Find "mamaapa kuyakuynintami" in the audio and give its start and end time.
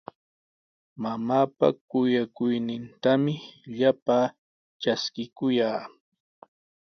1.01-3.33